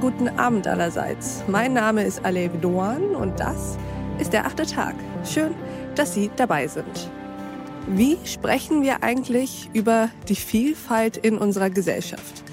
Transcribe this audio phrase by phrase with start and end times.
[0.00, 1.42] guten Abend allerseits.
[1.48, 3.76] Mein Name ist Alev Doan und das
[4.20, 4.94] ist der achte Tag.
[5.24, 5.52] Schön,
[5.96, 7.10] dass Sie dabei sind.
[7.88, 12.44] Wie sprechen wir eigentlich über die Vielfalt in unserer Gesellschaft?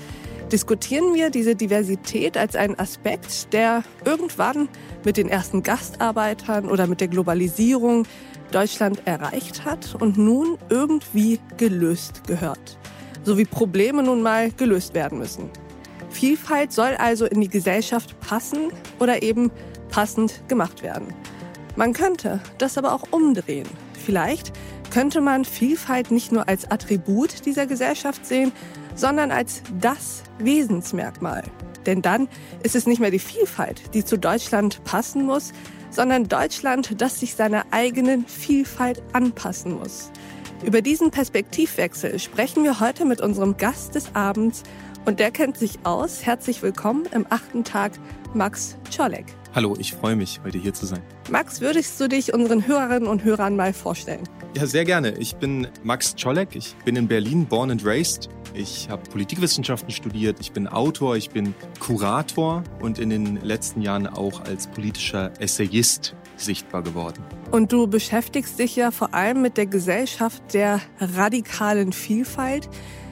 [0.51, 4.67] Diskutieren wir diese Diversität als einen Aspekt, der irgendwann
[5.05, 8.07] mit den ersten Gastarbeitern oder mit der Globalisierung
[8.51, 12.79] Deutschland erreicht hat und nun irgendwie gelöst gehört?
[13.23, 15.51] So wie Probleme nun mal gelöst werden müssen.
[16.19, 19.51] Vielfalt soll also in die Gesellschaft passen oder eben
[19.89, 21.13] passend gemacht werden.
[21.77, 23.69] Man könnte das aber auch umdrehen.
[24.05, 24.51] Vielleicht
[24.91, 28.51] könnte man Vielfalt nicht nur als Attribut dieser Gesellschaft sehen,
[28.95, 31.43] sondern als das Wesensmerkmal.
[31.85, 32.27] Denn dann
[32.63, 35.53] ist es nicht mehr die Vielfalt, die zu Deutschland passen muss,
[35.89, 40.11] sondern Deutschland, das sich seiner eigenen Vielfalt anpassen muss.
[40.65, 44.63] Über diesen Perspektivwechsel sprechen wir heute mit unserem Gast des Abends,
[45.09, 46.23] und der kennt sich aus.
[46.23, 47.93] Herzlich willkommen im achten Tag,
[48.35, 49.25] Max Czolek.
[49.55, 51.01] Hallo, ich freue mich, heute hier zu sein.
[51.31, 54.21] Max, würdest du dich unseren Hörerinnen und Hörern mal vorstellen?
[54.55, 55.17] Ja, sehr gerne.
[55.17, 56.55] Ich bin Max Czolek.
[56.55, 58.29] Ich bin in Berlin born and raised.
[58.53, 60.37] Ich habe Politikwissenschaften studiert.
[60.41, 66.15] Ich bin Autor, ich bin Kurator und in den letzten Jahren auch als politischer Essayist
[66.37, 67.23] sichtbar geworden.
[67.49, 72.69] Und du beschäftigst dich ja vor allem mit der Gesellschaft der radikalen Vielfalt.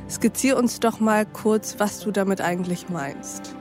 [0.09, 3.55] Skizzier uns doch mal kurz, was du damit eigentlich meinst.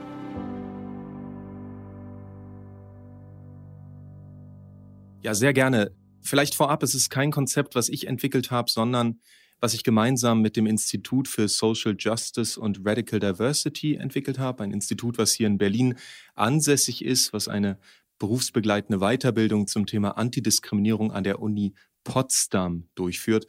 [5.21, 5.91] Ja, sehr gerne.
[6.21, 9.19] Vielleicht vorab, es ist kein Konzept, was ich entwickelt habe, sondern
[9.59, 14.63] was ich gemeinsam mit dem Institut für Social Justice und Radical Diversity entwickelt habe.
[14.63, 15.95] Ein Institut, was hier in Berlin
[16.35, 17.77] ansässig ist, was eine
[18.19, 23.47] berufsbegleitende Weiterbildung zum Thema Antidiskriminierung an der Uni Potsdam durchführt.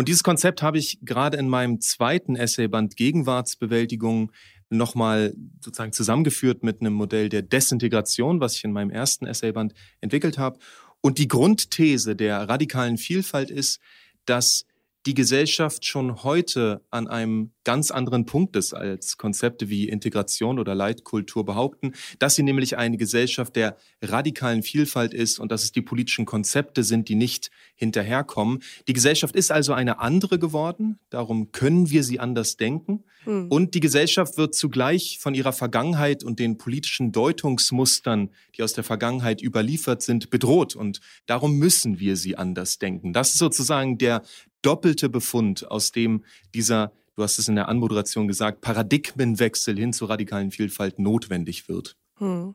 [0.00, 4.32] Und dieses Konzept habe ich gerade in meinem zweiten Essayband Gegenwartsbewältigung
[4.70, 10.38] nochmal sozusagen zusammengeführt mit einem Modell der Desintegration, was ich in meinem ersten Essayband entwickelt
[10.38, 10.58] habe.
[11.02, 13.78] Und die Grundthese der radikalen Vielfalt ist,
[14.24, 14.64] dass
[15.06, 20.74] die Gesellschaft schon heute an einem ganz anderen Punkt ist, als Konzepte wie Integration oder
[20.74, 25.82] Leitkultur behaupten, dass sie nämlich eine Gesellschaft der radikalen Vielfalt ist und dass es die
[25.82, 28.62] politischen Konzepte sind, die nicht hinterherkommen.
[28.88, 33.04] Die Gesellschaft ist also eine andere geworden, darum können wir sie anders denken.
[33.24, 33.48] Hm.
[33.48, 38.84] Und die Gesellschaft wird zugleich von ihrer Vergangenheit und den politischen Deutungsmustern, die aus der
[38.84, 40.74] Vergangenheit überliefert sind, bedroht.
[40.74, 43.12] Und darum müssen wir sie anders denken.
[43.12, 44.22] Das ist sozusagen der
[44.62, 50.10] doppelte Befund, aus dem dieser, du hast es in der Anmoderation gesagt, Paradigmenwechsel hin zur
[50.10, 51.96] radikalen Vielfalt notwendig wird.
[52.18, 52.54] Hm.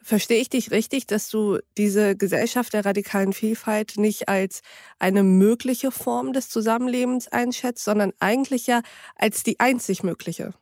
[0.00, 4.62] Verstehe ich dich richtig, dass du diese Gesellschaft der radikalen Vielfalt nicht als
[4.98, 8.82] eine mögliche Form des Zusammenlebens einschätzt, sondern eigentlich ja
[9.16, 10.54] als die einzig mögliche?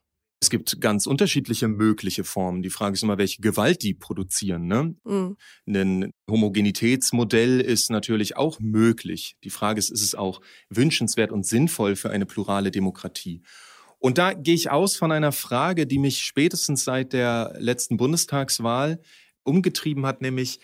[0.46, 2.62] Es gibt ganz unterschiedliche mögliche Formen.
[2.62, 4.68] Die Frage ist immer, welche Gewalt die produzieren.
[4.68, 4.94] Ne?
[5.02, 5.36] Mhm.
[5.66, 9.34] Ein Homogenitätsmodell ist natürlich auch möglich.
[9.42, 10.40] Die Frage ist, ist es auch
[10.70, 13.42] wünschenswert und sinnvoll für eine plurale Demokratie?
[13.98, 19.00] Und da gehe ich aus von einer Frage, die mich spätestens seit der letzten Bundestagswahl
[19.42, 20.60] umgetrieben hat, nämlich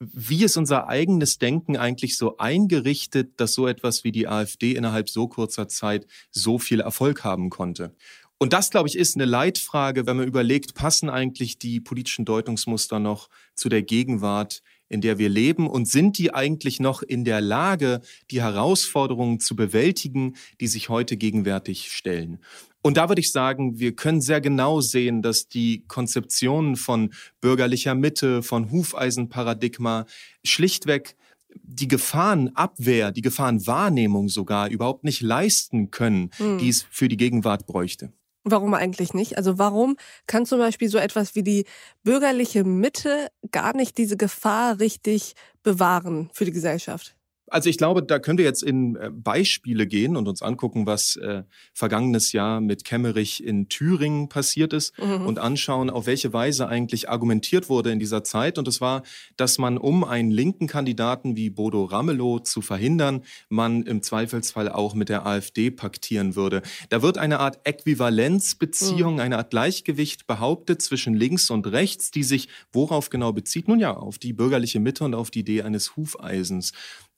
[0.00, 5.08] wie ist unser eigenes Denken eigentlich so eingerichtet, dass so etwas wie die AfD innerhalb
[5.08, 7.94] so kurzer Zeit so viel Erfolg haben konnte?
[8.38, 12.98] Und das, glaube ich, ist eine Leitfrage, wenn man überlegt, passen eigentlich die politischen Deutungsmuster
[12.98, 15.68] noch zu der Gegenwart, in der wir leben?
[15.68, 18.00] Und sind die eigentlich noch in der Lage,
[18.30, 22.38] die Herausforderungen zu bewältigen, die sich heute gegenwärtig stellen?
[22.82, 27.94] Und da würde ich sagen, wir können sehr genau sehen, dass die Konzeptionen von bürgerlicher
[27.94, 30.04] Mitte, von Hufeisenparadigma
[30.44, 31.16] schlichtweg
[31.62, 36.58] die Gefahrenabwehr, die Gefahrenwahrnehmung sogar überhaupt nicht leisten können, hm.
[36.58, 38.12] die es für die Gegenwart bräuchte.
[38.46, 39.38] Warum eigentlich nicht?
[39.38, 39.96] Also warum
[40.26, 41.64] kann zum Beispiel so etwas wie die
[42.02, 47.16] bürgerliche Mitte gar nicht diese Gefahr richtig bewahren für die Gesellschaft?
[47.48, 51.16] Also ich glaube, da können wir jetzt in äh, Beispiele gehen und uns angucken, was
[51.16, 51.42] äh,
[51.72, 55.26] vergangenes Jahr mit Kemmerich in Thüringen passiert ist mhm.
[55.26, 58.58] und anschauen, auf welche Weise eigentlich argumentiert wurde in dieser Zeit.
[58.58, 59.02] Und es war,
[59.36, 64.94] dass man, um einen linken Kandidaten wie Bodo Ramelow zu verhindern, man im Zweifelsfall auch
[64.94, 66.62] mit der AfD paktieren würde.
[66.88, 69.20] Da wird eine Art Äquivalenzbeziehung, mhm.
[69.20, 73.68] eine Art Gleichgewicht behauptet zwischen links und rechts, die sich worauf genau bezieht?
[73.68, 76.72] Nun ja, auf die bürgerliche Mitte und auf die Idee eines Hufeisens.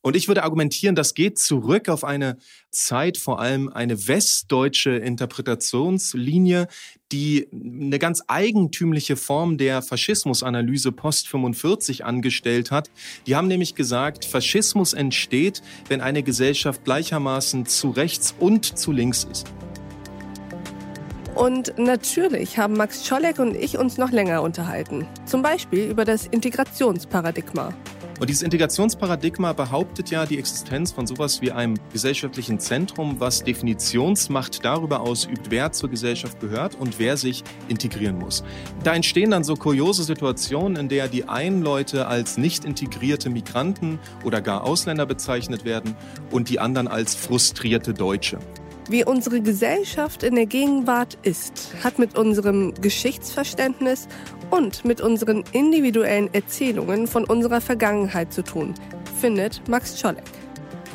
[0.06, 2.36] Und ich würde argumentieren, das geht zurück auf eine
[2.70, 6.68] Zeit, vor allem eine westdeutsche Interpretationslinie,
[7.10, 12.88] die eine ganz eigentümliche Form der Faschismusanalyse post 45 angestellt hat.
[13.26, 19.24] Die haben nämlich gesagt, Faschismus entsteht, wenn eine Gesellschaft gleichermaßen zu rechts und zu links
[19.24, 19.52] ist.
[21.34, 25.04] Und natürlich haben Max Czolek und ich uns noch länger unterhalten.
[25.24, 27.74] Zum Beispiel über das Integrationsparadigma.
[28.18, 34.64] Und dieses Integrationsparadigma behauptet ja die Existenz von sowas wie einem gesellschaftlichen Zentrum, was Definitionsmacht
[34.64, 38.42] darüber ausübt, wer zur Gesellschaft gehört und wer sich integrieren muss.
[38.84, 43.98] Da entstehen dann so kuriose Situationen, in der die einen Leute als nicht integrierte Migranten
[44.24, 45.94] oder gar Ausländer bezeichnet werden
[46.30, 48.38] und die anderen als frustrierte Deutsche.
[48.88, 54.06] Wie unsere Gesellschaft in der Gegenwart ist, hat mit unserem Geschichtsverständnis
[54.50, 58.74] und mit unseren individuellen Erzählungen von unserer Vergangenheit zu tun,
[59.20, 60.22] findet Max Czolek.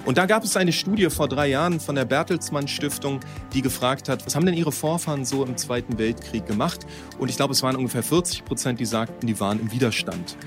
[0.05, 3.19] Und da gab es eine Studie vor drei Jahren von der Bertelsmann Stiftung,
[3.53, 6.87] die gefragt hat, was haben denn ihre Vorfahren so im Zweiten Weltkrieg gemacht?
[7.19, 10.37] Und ich glaube, es waren ungefähr 40 Prozent, die sagten, die waren im Widerstand.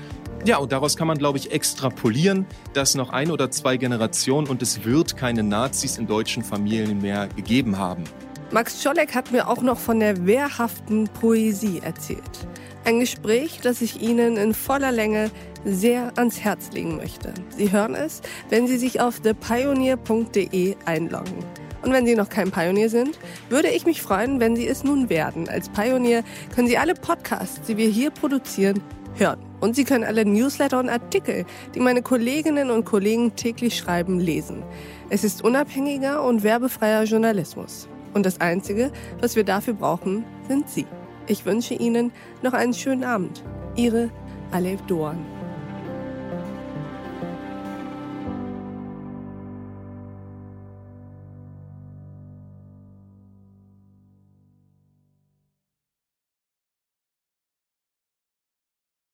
[0.43, 4.61] Ja, und daraus kann man, glaube ich, extrapolieren, dass noch ein oder zwei Generationen und
[4.61, 8.03] es wird keine Nazis in deutschen Familien mehr gegeben haben.
[8.51, 12.47] Max Czolek hat mir auch noch von der wehrhaften Poesie erzählt.
[12.83, 15.31] Ein Gespräch, das ich Ihnen in voller Länge
[15.65, 17.33] sehr ans Herz legen möchte.
[17.57, 21.43] Sie hören es, wenn Sie sich auf thepioneer.de einloggen.
[21.81, 25.09] Und wenn Sie noch kein Pionier sind, würde ich mich freuen, wenn Sie es nun
[25.09, 25.49] werden.
[25.49, 26.23] Als Pionier
[26.53, 28.81] können Sie alle Podcasts, die wir hier produzieren,
[29.15, 29.39] hören.
[29.59, 34.63] Und Sie können alle Newsletter und Artikel, die meine Kolleginnen und Kollegen täglich schreiben, lesen.
[35.09, 37.87] Es ist unabhängiger und werbefreier Journalismus.
[38.13, 38.91] Und das Einzige,
[39.21, 40.85] was wir dafür brauchen, sind Sie.
[41.27, 42.11] Ich wünsche Ihnen
[42.43, 43.43] noch einen schönen Abend.
[43.75, 44.09] Ihre
[44.51, 45.34] Alev Doan.